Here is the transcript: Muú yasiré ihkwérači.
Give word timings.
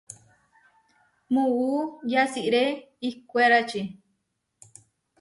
Muú 1.33 1.75
yasiré 2.11 2.63
ihkwérači. 3.07 3.81